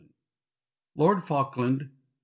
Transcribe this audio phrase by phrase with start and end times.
[0.95, 1.89] LORD FALKLAND MR.